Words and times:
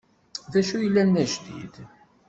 Dacu 0.51 0.75
i 0.77 0.81
yellan 0.83 1.09
d 1.15 1.15
ajdid? 1.23 1.73